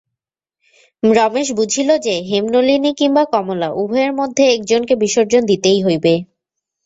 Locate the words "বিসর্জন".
4.95-5.41